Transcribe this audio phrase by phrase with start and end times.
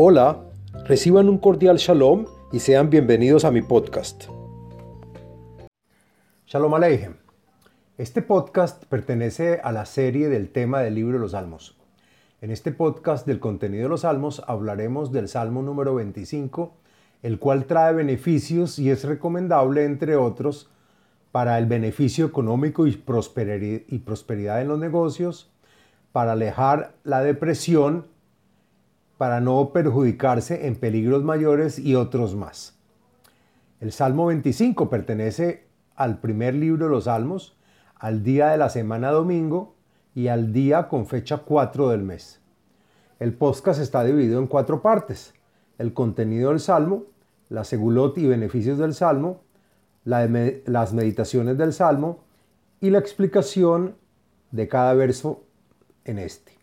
[0.00, 0.44] Hola,
[0.84, 4.26] reciban un cordial shalom y sean bienvenidos a mi podcast.
[6.46, 7.16] Shalom Aleichem.
[7.96, 11.76] Este podcast pertenece a la serie del tema del libro de los Salmos.
[12.40, 16.76] En este podcast del contenido de los Salmos hablaremos del Salmo número 25,
[17.24, 20.70] el cual trae beneficios y es recomendable, entre otros,
[21.32, 25.50] para el beneficio económico y prosperidad en los negocios,
[26.12, 28.06] para alejar la depresión
[29.18, 32.78] para no perjudicarse en peligros mayores y otros más.
[33.80, 37.56] El Salmo 25 pertenece al primer libro de los Salmos,
[37.96, 39.74] al día de la semana domingo
[40.14, 42.40] y al día con fecha 4 del mes.
[43.18, 45.34] El podcast está dividido en cuatro partes.
[45.78, 47.04] El contenido del Salmo,
[47.48, 49.42] la segulot y beneficios del Salmo,
[50.04, 52.20] las meditaciones del Salmo
[52.80, 53.96] y la explicación
[54.52, 55.42] de cada verso
[56.04, 56.57] en este.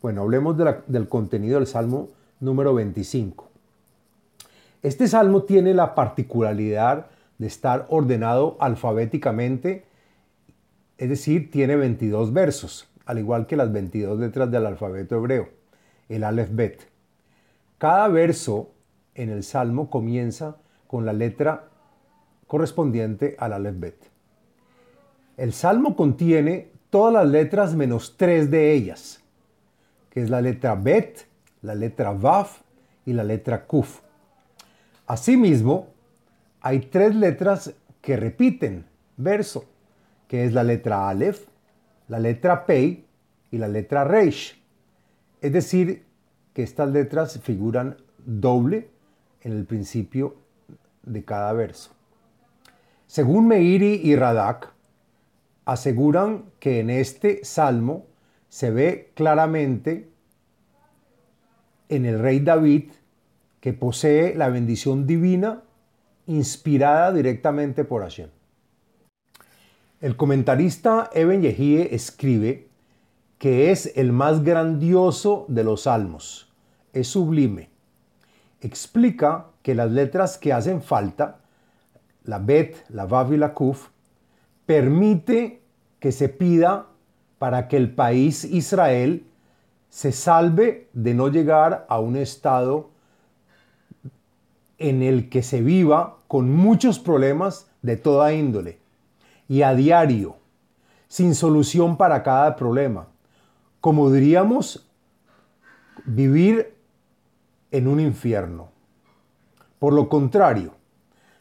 [0.00, 3.48] Bueno, hablemos del contenido del Salmo número 25.
[4.80, 7.06] Este salmo tiene la particularidad
[7.38, 9.86] de estar ordenado alfabéticamente,
[10.98, 15.48] es decir, tiene 22 versos, al igual que las 22 letras del alfabeto hebreo,
[16.08, 16.88] el Aleph Bet.
[17.78, 18.70] Cada verso
[19.16, 21.70] en el salmo comienza con la letra
[22.46, 23.96] correspondiente al Aleph Bet.
[25.36, 29.24] El salmo contiene todas las letras menos tres de ellas
[30.10, 31.26] que es la letra Bet,
[31.62, 32.60] la letra Vaf
[33.04, 34.00] y la letra Kuf.
[35.06, 35.88] Asimismo,
[36.60, 38.84] hay tres letras que repiten
[39.16, 39.64] verso,
[40.26, 41.46] que es la letra Aleph,
[42.08, 43.04] la letra Pei
[43.50, 44.60] y la letra Reish.
[45.40, 46.04] Es decir,
[46.52, 48.90] que estas letras figuran doble
[49.42, 50.36] en el principio
[51.04, 51.92] de cada verso.
[53.06, 54.72] Según Meiri y Radak,
[55.64, 58.07] aseguran que en este salmo
[58.48, 60.08] se ve claramente
[61.88, 62.90] en el rey David
[63.60, 65.62] que posee la bendición divina
[66.26, 68.28] inspirada directamente por Hashem.
[70.00, 72.68] El comentarista Eben Yehie escribe
[73.38, 76.52] que es el más grandioso de los salmos,
[76.92, 77.70] es sublime.
[78.60, 81.40] Explica que las letras que hacen falta,
[82.24, 83.88] la Bet, la Vav y la Kuf,
[84.66, 85.62] permite
[86.00, 86.87] que se pida
[87.38, 89.24] para que el país Israel
[89.90, 92.90] se salve de no llegar a un estado
[94.78, 98.78] en el que se viva con muchos problemas de toda índole
[99.48, 100.36] y a diario,
[101.08, 103.08] sin solución para cada problema.
[103.80, 104.88] Como diríamos,
[106.04, 106.74] vivir
[107.70, 108.70] en un infierno.
[109.78, 110.72] Por lo contrario,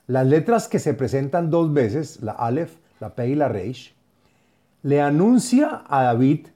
[0.05, 3.96] las letras que se presentan dos veces, la Aleph, la Pe y la Reish,
[4.87, 6.47] le anuncia a David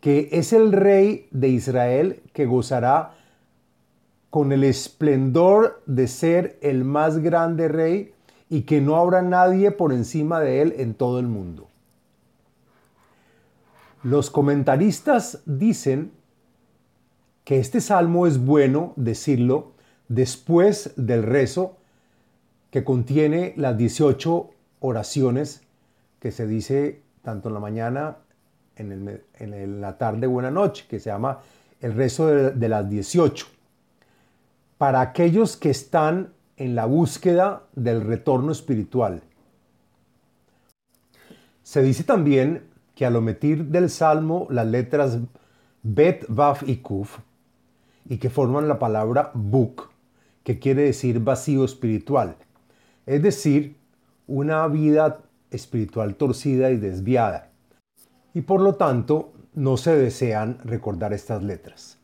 [0.00, 3.16] que es el rey de Israel que gozará
[4.30, 8.14] con el esplendor de ser el más grande rey
[8.48, 11.68] y que no habrá nadie por encima de él en todo el mundo.
[14.04, 16.12] Los comentaristas dicen
[17.42, 19.72] que este salmo es bueno decirlo
[20.06, 21.78] después del rezo
[22.70, 25.62] que contiene las 18 oraciones
[26.20, 28.16] que se dice tanto en la mañana,
[28.76, 31.40] en, en la tarde, buena noche, que se llama
[31.80, 33.46] el rezo de, de las 18.
[34.78, 39.22] Para aquellos que están en la búsqueda del retorno espiritual.
[41.62, 42.64] Se dice también
[42.94, 45.18] que al omitir del salmo las letras
[45.82, 47.18] Bet, Vaf y Kuf,
[48.06, 49.90] y que forman la palabra Buk,
[50.42, 52.36] que quiere decir vacío espiritual,
[53.06, 53.76] es decir,
[54.26, 55.20] una vida
[55.50, 57.50] espiritual torcida y desviada,
[58.34, 61.98] y por lo tanto no se desean recordar estas letras.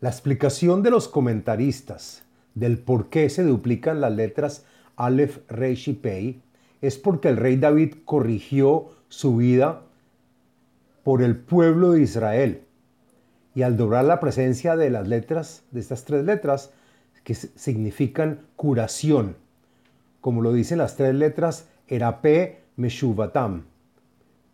[0.00, 2.24] La explicación de los comentaristas
[2.54, 4.64] del por qué se duplican las letras
[4.96, 6.42] Aleph, Reish y Pei
[6.80, 9.82] es porque el rey David corrigió su vida
[11.02, 12.62] por el pueblo de Israel.
[13.54, 16.70] Y al doblar la presencia de las letras, de estas tres letras,
[17.24, 19.36] que significan curación,
[20.20, 23.64] como lo dicen las tres letras Erape Meshuvatam,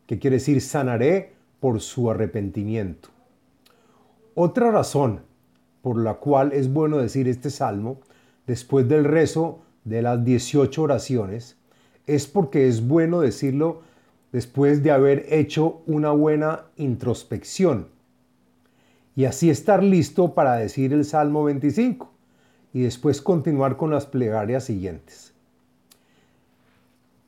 [0.07, 3.11] que quiere decir sanaré por su arrepentimiento.
[4.35, 5.21] Otra razón
[5.83, 8.01] por la cual es bueno decir este salmo
[8.47, 11.59] después del rezo de las 18 oraciones
[12.07, 13.83] es porque es bueno decirlo
[14.33, 17.89] después de haber hecho una buena introspección
[19.15, 22.11] y así estar listo para decir el Salmo 25
[22.73, 25.36] y después continuar con las plegarias siguientes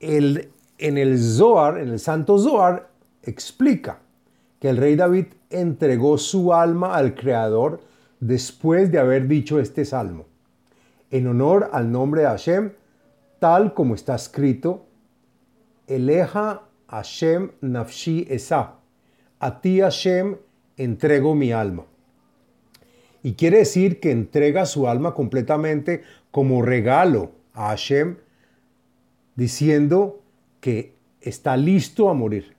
[0.00, 2.90] en el Zohar, en el Santo Zohar,
[3.22, 4.00] explica
[4.60, 7.80] que el rey David entregó su alma al Creador
[8.20, 10.26] después de haber dicho este salmo,
[11.10, 12.72] en honor al nombre de Hashem,
[13.38, 14.86] tal como está escrito,
[15.86, 18.74] Eleja Hashem Nafshi Esa,
[19.38, 20.36] a ti Hashem
[20.76, 21.84] entrego mi alma.
[23.22, 28.16] Y quiere decir que entrega su alma completamente como regalo a Hashem,
[29.38, 30.18] diciendo
[30.58, 32.56] que está listo a morir.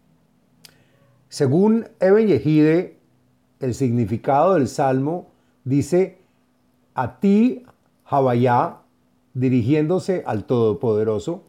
[1.28, 2.96] Según Eben Yehide,
[3.60, 5.28] el significado del salmo
[5.66, 6.20] dice,
[6.94, 7.64] a ti,
[8.06, 8.78] Javayá,
[9.34, 11.44] dirigiéndose al Todopoderoso,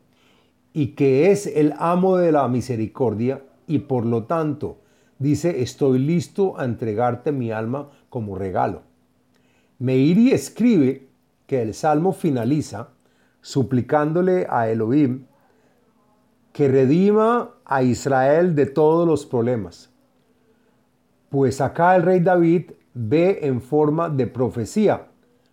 [0.72, 4.78] y que es el amo de la misericordia, y por lo tanto
[5.20, 8.82] dice, estoy listo a entregarte mi alma como regalo.
[9.78, 11.06] Meiri escribe
[11.46, 12.88] que el salmo finaliza
[13.40, 15.26] suplicándole a Elohim
[16.52, 19.90] que redima a Israel de todos los problemas.
[21.28, 25.08] Pues acá el rey David ve en forma de profecía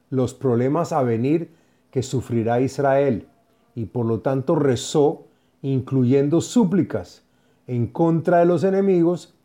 [0.09, 1.53] los problemas a venir
[1.91, 3.27] que sufrirá Israel
[3.75, 5.27] y por lo tanto rezó
[5.61, 7.23] incluyendo súplicas
[7.67, 9.35] en contra de los enemigos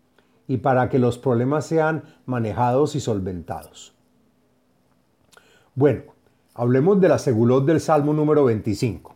[0.49, 3.95] y para que los problemas sean manejados y solventados.
[5.75, 6.12] Bueno,
[6.55, 9.15] hablemos de la segulot del Salmo número 25.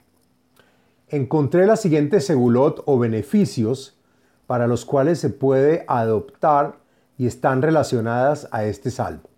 [1.08, 3.98] Encontré la siguiente segulot o beneficios
[4.46, 6.76] para los cuales se puede adoptar
[7.18, 9.28] y están relacionadas a este salmo.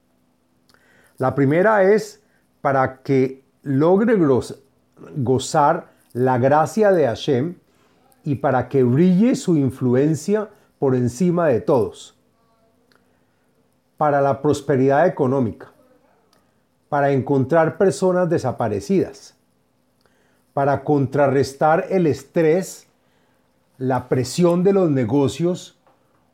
[1.16, 2.22] La primera es
[2.60, 4.16] para que logre
[5.16, 7.56] gozar la gracia de Hashem
[8.24, 10.48] y para que brille su influencia
[10.78, 12.16] por encima de todos.
[13.96, 15.72] Para la prosperidad económica.
[16.88, 19.34] Para encontrar personas desaparecidas.
[20.52, 22.86] Para contrarrestar el estrés,
[23.76, 25.78] la presión de los negocios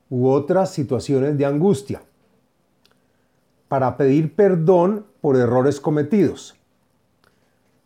[0.08, 2.02] u otras situaciones de angustia.
[3.68, 6.56] Para pedir perdón por errores cometidos.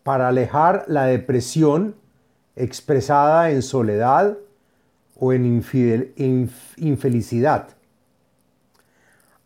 [0.03, 1.95] Para alejar la depresión
[2.57, 4.37] expresada en soledad
[5.19, 5.63] o en
[6.77, 7.69] infelicidad.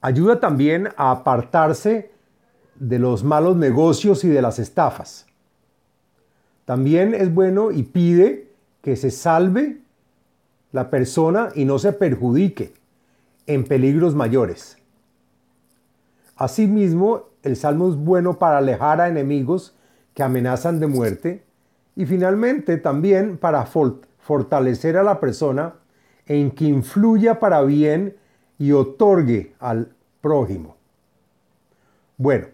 [0.01, 2.12] Ayuda también a apartarse
[2.83, 5.27] de los malos negocios y de las estafas.
[6.65, 8.49] También es bueno y pide
[8.83, 9.79] que se salve
[10.73, 12.75] la persona y no se perjudique
[13.47, 14.79] en peligros mayores.
[16.35, 19.77] Asimismo, el salmo es bueno para alejar a enemigos
[20.13, 21.45] que amenazan de muerte
[21.95, 25.75] y finalmente también para fortalecer a la persona
[26.27, 28.17] en que influya para bien
[28.59, 30.77] y otorgue al prójimo.
[32.17, 32.47] Bueno,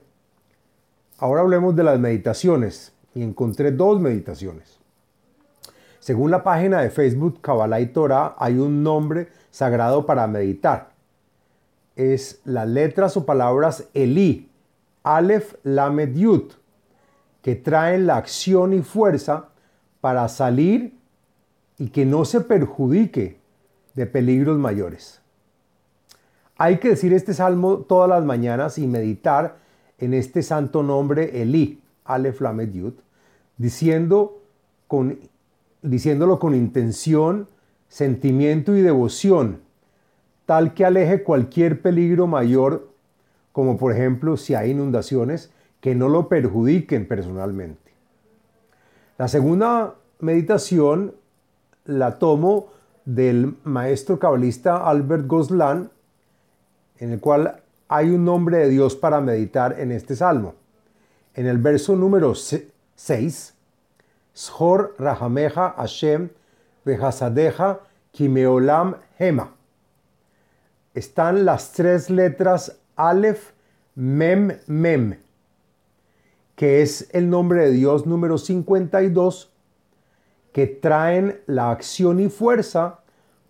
[1.19, 4.79] ahora hablemos de las meditaciones y encontré dos meditaciones.
[5.99, 10.93] Según la página de Facebook Kabbalah y Torah, hay un nombre sagrado para meditar.
[11.97, 14.49] Es las letras o palabras Eli,
[15.03, 16.53] Aleph, Lamed, Yud,
[17.43, 19.49] que traen la acción y fuerza
[20.00, 20.97] para salir
[21.76, 23.41] y que no se perjudique
[23.94, 25.21] de peligros mayores.
[26.56, 29.56] Hay que decir este salmo todas las mañanas y meditar
[29.99, 32.95] en este santo nombre Eli, Aleph, Lamed, Yud,
[33.56, 34.41] diciendo
[34.87, 35.19] con
[35.83, 37.49] diciéndolo con intención,
[37.89, 39.61] sentimiento y devoción,
[40.47, 42.88] tal que aleje cualquier peligro mayor,
[43.52, 47.93] como por ejemplo si hay inundaciones, que no lo perjudiquen personalmente.
[49.17, 51.14] La segunda meditación
[51.85, 52.69] la tomo
[53.05, 55.90] del maestro cabalista Albert Goslan,
[56.99, 60.54] en el cual hay un nombre de Dios para meditar en este salmo.
[61.35, 63.54] En el verso número 6
[64.35, 66.28] Shor Rahameja Hashem
[66.85, 67.80] Vehasadeja
[68.12, 69.54] Kimeolam Hema.
[70.95, 73.52] Están las tres letras Aleph
[73.95, 75.18] Mem Mem,
[76.57, 79.52] que es el nombre de Dios número 52,
[80.52, 83.00] que traen la acción y fuerza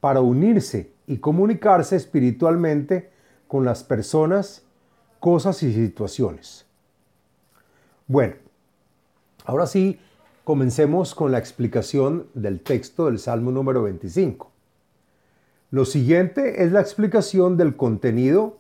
[0.00, 3.10] para unirse y comunicarse espiritualmente
[3.48, 4.62] con las personas,
[5.18, 6.64] cosas y situaciones.
[8.06, 8.36] Bueno,
[9.44, 9.98] ahora sí,
[10.48, 14.50] Comencemos con la explicación del texto del Salmo número 25.
[15.70, 18.56] Lo siguiente es la explicación del contenido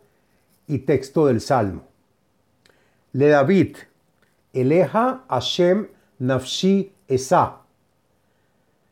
[0.66, 1.84] y texto del Salmo.
[3.14, 3.78] Le David,
[4.52, 7.62] Eleja Hashem Nafshi Esa.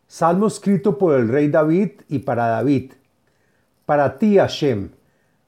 [0.09, 2.95] Salmo escrito por el rey David y para David.
[3.85, 4.88] Para ti, Hashem,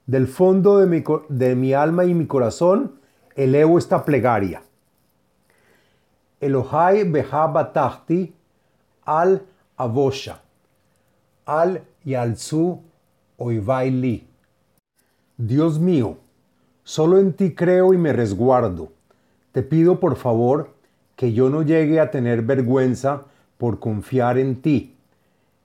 [0.08, 2.98] del fondo de mi, alma y mi corazón,
[3.36, 4.62] elevo esta plegaria.
[6.40, 7.72] Elohai Beha
[9.04, 9.42] al
[9.76, 10.40] Avosha,
[11.44, 12.80] al Yalzu
[13.36, 14.26] Oivaili.
[15.36, 16.16] Dios mío,
[16.88, 18.92] Solo en ti creo y me resguardo.
[19.52, 20.70] Te pido por favor
[21.16, 23.24] que yo no llegue a tener vergüenza
[23.58, 24.96] por confiar en ti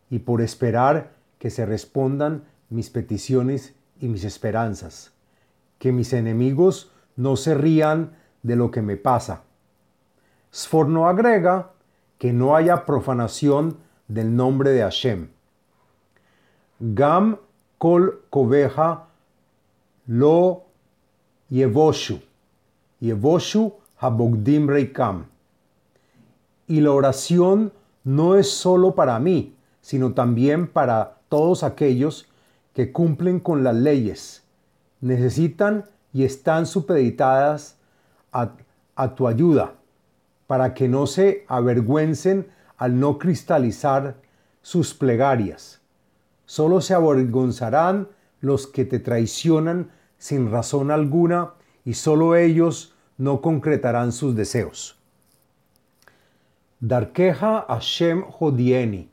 [0.09, 5.13] y por esperar que se respondan mis peticiones y mis esperanzas.
[5.79, 9.43] Que mis enemigos no se rían de lo que me pasa.
[10.53, 11.71] Sforno agrega
[12.17, 13.77] que no haya profanación
[14.09, 15.29] del nombre de Hashem.
[16.81, 17.37] Gam
[17.77, 19.05] kol koveja
[20.05, 20.63] lo
[21.49, 22.19] yevoshu.
[22.99, 25.27] Yevoshu habogdim reikam.
[26.67, 27.71] Y la oración
[28.03, 32.27] no es solo para mí, sino también para todos aquellos
[32.73, 34.43] que cumplen con las leyes,
[35.01, 37.77] necesitan y están supeditadas
[38.31, 38.55] a,
[39.15, 39.75] tu ayuda,
[40.47, 44.15] para que no se avergüencen al no cristalizar
[44.61, 45.81] sus plegarias.
[46.45, 48.09] Solo se avergonzarán
[48.41, 51.53] los que te traicionan sin razón alguna
[51.85, 54.97] y solo ellos no concretarán sus deseos.
[56.79, 59.09] Darkeja Hashem Jodieni,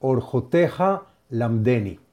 [0.00, 2.05] Orjoteja Lamdeni.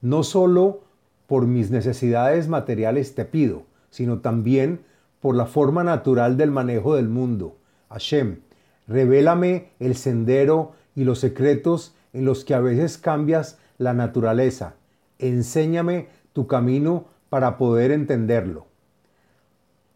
[0.00, 0.82] No solo
[1.26, 4.80] por mis necesidades materiales te pido, sino también
[5.20, 7.56] por la forma natural del manejo del mundo.
[7.90, 8.40] Hashem,
[8.86, 14.74] revélame el sendero y los secretos en los que a veces cambias la naturaleza.
[15.18, 18.66] Enséñame tu camino para poder entenderlo.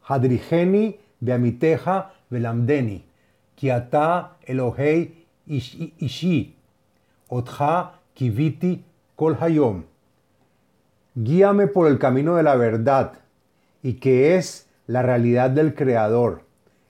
[0.03, 3.05] Hadrigeni beamiteja velamdeni
[3.55, 6.57] Kiata Elohei Ishi,
[7.29, 8.85] Otja Kiviti
[9.17, 9.85] Kol Hayom.
[11.15, 13.13] Guíame por el camino de la verdad
[13.83, 16.43] y que es la realidad del Creador.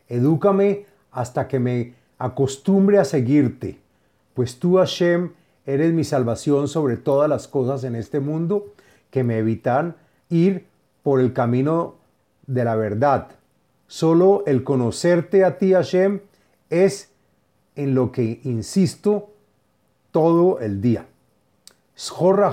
[0.08, 3.80] Edúcame hasta que me acostumbre a seguirte,
[4.34, 5.32] pues tú, Hashem,
[5.66, 8.72] eres mi salvación sobre todas las cosas en este mundo
[9.10, 9.96] que me evitan
[10.28, 10.66] ir
[11.02, 11.96] por el camino
[12.46, 13.28] de la verdad.
[13.86, 16.20] Solo el conocerte a ti, Hashem,
[16.70, 17.10] es
[17.76, 19.30] en lo que insisto
[20.10, 21.06] todo el día.
[21.96, 22.52] Shorra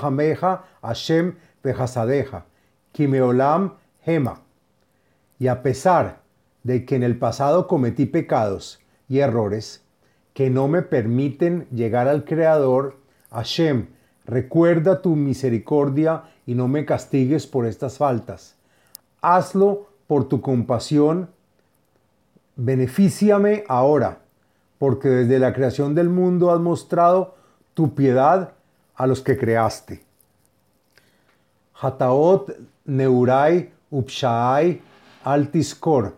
[0.81, 2.45] Hashem Behasadeja,
[2.91, 3.73] Kimeolam
[4.05, 4.41] Hema.
[5.39, 6.19] Y a pesar
[6.63, 9.83] de que en el pasado cometí pecados y errores
[10.33, 12.97] que no me permiten llegar al Creador,
[13.31, 13.87] Hashem,
[14.25, 18.55] recuerda tu misericordia y no me castigues por estas faltas.
[19.21, 21.29] Hazlo por tu compasión
[22.61, 24.17] Benefíciame ahora,
[24.79, 27.35] porque desde la creación del mundo has mostrado
[27.73, 28.51] tu piedad
[28.95, 30.03] a los que creaste.
[32.85, 34.81] Neurai upshaai
[35.23, 36.13] altiskor,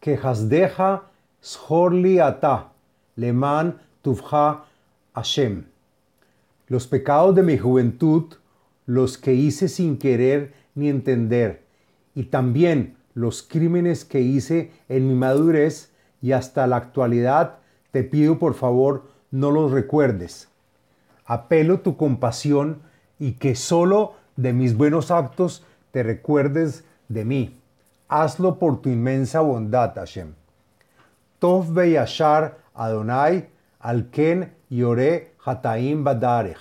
[0.00, 1.02] que hasdeja
[1.42, 2.70] shorli ata,
[3.16, 4.64] leman tuvha
[5.14, 5.64] Hashem.
[6.68, 8.34] Los pecados de mi juventud,
[8.86, 11.62] los que hice sin querer ni entender,
[12.14, 17.58] y también los crímenes que hice en mi madurez y hasta la actualidad,
[17.90, 20.48] te pido por favor no los recuerdes.
[21.26, 22.82] Apelo tu compasión
[23.18, 27.60] y que solo de mis buenos actos te recuerdes de mí.
[28.08, 30.34] Hazlo por tu inmensa bondad, Hashem.
[31.38, 31.76] Tov
[32.74, 33.48] Adonai
[33.80, 36.58] alken yore hataim badarech.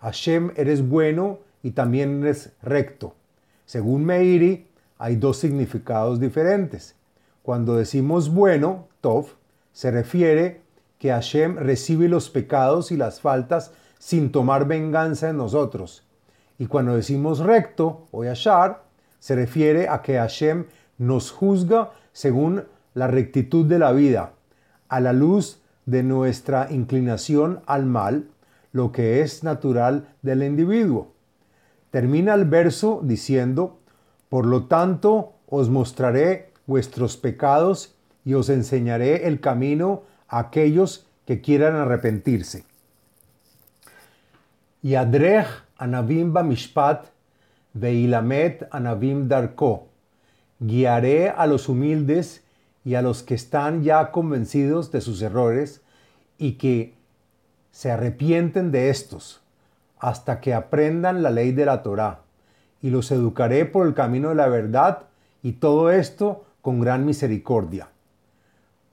[0.00, 3.14] Hashem, eres bueno y también eres recto.
[3.64, 4.66] Según Meiri,
[4.98, 6.94] hay dos significados diferentes.
[7.42, 9.26] Cuando decimos bueno, Tov,
[9.72, 10.60] se refiere
[10.98, 16.04] que Hashem recibe los pecados y las faltas sin tomar venganza en nosotros.
[16.58, 18.82] Y cuando decimos recto o yashar,
[19.18, 20.66] se refiere a que Hashem
[20.98, 24.32] nos juzga según la rectitud de la vida,
[24.88, 28.28] a la luz de nuestra inclinación al mal,
[28.72, 31.12] lo que es natural del individuo.
[31.90, 33.78] Termina el verso diciendo,
[34.28, 37.94] por lo tanto, os mostraré vuestros pecados
[38.24, 42.64] y os enseñaré el camino a aquellos que quieran arrepentirse.
[44.82, 45.46] Y adrej
[45.78, 47.06] anavim mishpat
[47.74, 49.88] veilamet anavim darko.
[50.60, 52.42] Guiaré a los humildes
[52.84, 55.82] y a los que están ya convencidos de sus errores
[56.38, 56.94] y que
[57.72, 59.42] se arrepienten de estos
[59.98, 62.20] hasta que aprendan la ley de la Torá
[62.80, 65.02] y los educaré por el camino de la verdad
[65.42, 67.88] y todo esto con gran misericordia.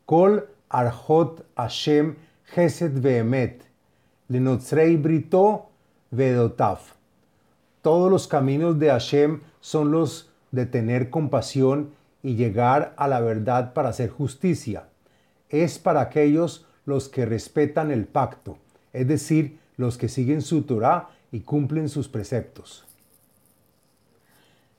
[0.05, 3.63] Kol arhot Hashem Gesed Vehemet,
[4.27, 5.69] Lenotzrei Brito
[6.13, 6.91] Vedotaf.
[7.81, 11.89] Todos los caminos de Hashem son los de tener compasión
[12.21, 14.85] y llegar a la verdad para hacer justicia.
[15.49, 18.59] Es para aquellos los que respetan el pacto,
[18.93, 22.85] es decir, los que siguen su Torah y cumplen sus preceptos.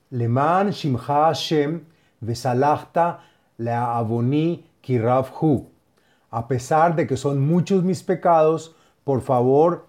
[0.09, 1.81] Leman Shimcha Hashem
[2.21, 3.19] Vesalachta
[3.57, 5.67] Leavoni Kirav Hu.
[6.31, 8.73] A pesar de que son muchos mis pecados,
[9.03, 9.85] por favor,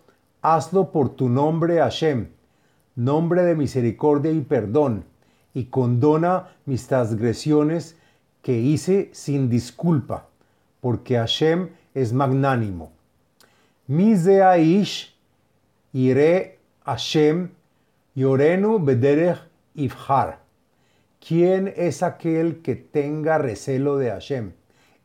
[0.55, 2.29] hazlo por tu nombre Hashem,
[2.95, 5.05] nombre de misericordia y perdón,
[5.53, 7.97] y condona mis transgresiones
[8.43, 10.29] que hice sin disculpa,
[10.81, 12.93] porque Hashem es magnánimo.
[13.88, 15.17] Aish
[15.93, 17.50] ire Hashem
[18.15, 19.38] yorenu bederech
[19.75, 20.38] ifhar.
[21.26, 24.53] ¿Quién es aquel que tenga recelo de Hashem?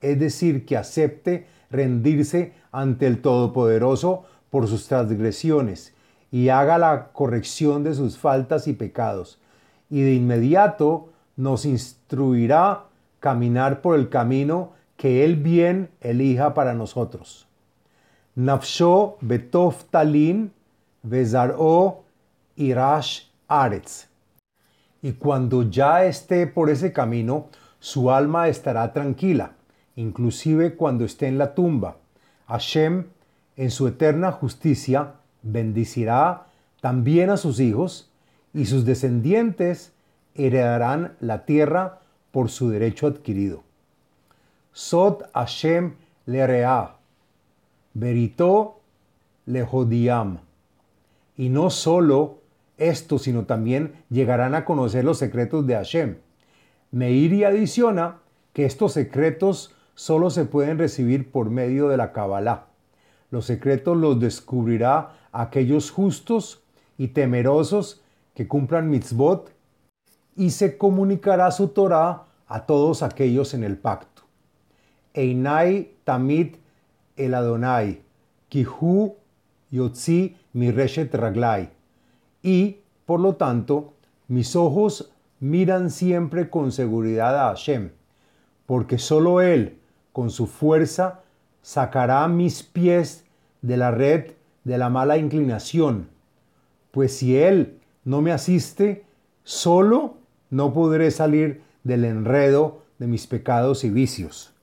[0.01, 5.95] Es decir, que acepte rendirse ante el Todopoderoso por sus transgresiones
[6.29, 9.39] y haga la corrección de sus faltas y pecados.
[9.89, 12.83] Y de inmediato nos instruirá
[13.19, 17.47] caminar por el camino que Él bien elija para nosotros.
[18.35, 20.53] Nafsho betof talin
[22.55, 24.07] irash aretz.
[25.01, 27.47] Y cuando ya esté por ese camino,
[27.79, 29.53] su alma estará tranquila,
[29.95, 31.97] inclusive cuando esté en la tumba.
[32.47, 33.05] Hashem,
[33.57, 36.47] en su eterna justicia, bendicirá
[36.81, 38.09] también a sus hijos
[38.53, 39.93] y sus descendientes
[40.35, 41.99] heredarán la tierra
[42.31, 43.63] por su derecho adquirido.
[44.71, 46.95] Sot Hashem lerea,
[47.93, 48.79] verito
[49.45, 50.39] lehodiam.
[51.35, 52.39] Y no solo
[52.77, 56.17] esto, sino también llegarán a conocer los secretos de Hashem.
[56.91, 58.19] Meiri adiciona
[58.53, 62.70] que estos secretos solo se pueden recibir por medio de la Kabbalah.
[63.31, 66.61] Los secretos los descubrirá aquellos justos
[66.97, 68.01] y temerosos
[68.35, 69.51] que cumplan mitzvot
[70.35, 74.23] y se comunicará su Torah a todos aquellos en el pacto.
[75.13, 76.55] Einai tamid
[77.15, 78.01] el Adonai,
[78.49, 79.15] kihu
[79.71, 81.69] yotzi mi reshet raglai.
[82.43, 83.93] Y, por lo tanto,
[84.27, 87.91] mis ojos miran siempre con seguridad a Hashem,
[88.65, 89.79] porque solo Él,
[90.11, 91.21] con su fuerza,
[91.61, 93.25] sacará mis pies
[93.61, 94.31] de la red
[94.63, 96.09] de la mala inclinación,
[96.91, 99.03] pues si Él no me asiste,
[99.43, 100.17] solo
[100.49, 104.53] no podré salir del enredo de mis pecados y vicios.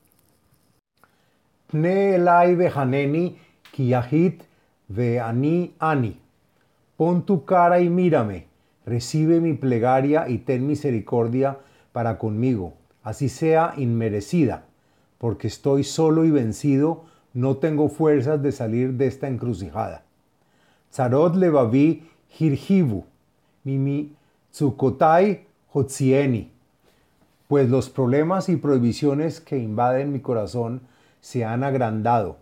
[5.19, 6.21] Ani ani.
[6.97, 8.47] Pon tu cara y mírame,
[8.87, 11.59] recibe mi plegaria y ten misericordia
[11.93, 14.65] para conmigo, así sea inmerecida,
[15.19, 17.05] porque estoy solo y vencido,
[17.35, 20.05] no tengo fuerzas de salir de esta encrucijada.
[20.91, 23.05] Tzarot levavi hirhivu,
[23.65, 24.15] mimi
[24.53, 26.51] tsukotai hotzieni,
[27.49, 30.83] pues los problemas y prohibiciones que invaden mi corazón
[31.21, 32.37] se han agrandado.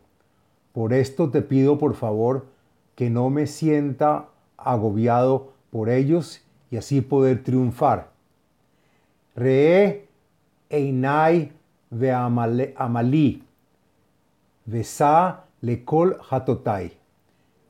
[0.73, 2.47] Por esto te pido por favor
[2.95, 8.11] que no me sienta agobiado por ellos y así poder triunfar.
[9.35, 10.07] Re
[10.71, 11.53] einai
[11.91, 13.43] ve amali,
[14.65, 16.93] vesa lekol hatotai.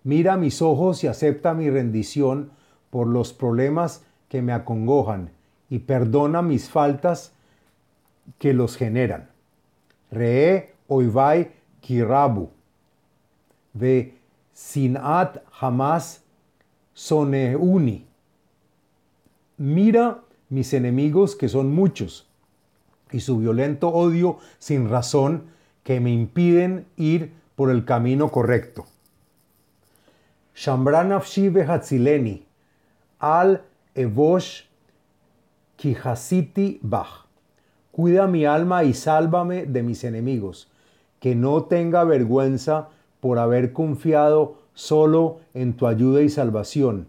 [0.05, 2.50] Mira mis ojos y acepta mi rendición
[2.90, 5.31] por los problemas que me acongojan
[5.68, 7.33] y perdona mis faltas
[8.38, 9.29] que los generan.
[10.11, 12.50] Re oivai kirabu.
[13.74, 14.14] Ve
[14.52, 16.22] sinat jamás
[16.94, 18.07] Soneuni.
[19.59, 22.26] Mira mis enemigos que son muchos
[23.16, 25.44] y su violento odio sin razón
[25.83, 28.85] que me impiden ir por el camino correcto.
[30.55, 32.46] Shambranafshi Hatzileni
[33.18, 33.62] al
[33.94, 34.64] Evosh
[35.76, 37.26] Kihasiti Bach.
[37.90, 40.70] Cuida mi alma y sálvame de mis enemigos,
[41.18, 47.09] que no tenga vergüenza por haber confiado solo en tu ayuda y salvación.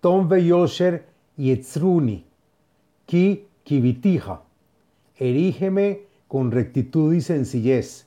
[0.00, 1.06] Tom Yosher
[1.36, 2.24] Yetzruni,
[3.06, 4.47] Ki Kivitija,
[5.18, 8.06] erígeme con rectitud y sencillez,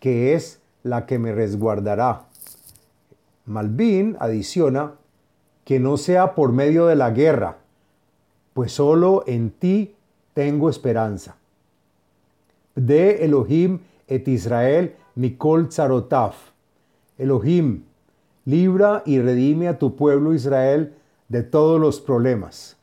[0.00, 2.26] que es la que me resguardará.
[3.46, 4.94] Malvin adiciona
[5.64, 7.58] que no sea por medio de la guerra,
[8.54, 9.94] pues solo en ti
[10.34, 11.36] tengo esperanza.
[12.74, 16.52] De Elohim et Israel Mikol Tzarotaf
[17.18, 17.84] Elohim,
[18.46, 20.94] libra y redime a tu pueblo Israel
[21.28, 22.76] de todos los problemas.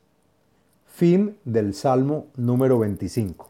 [0.86, 3.49] Fin del Salmo número 25.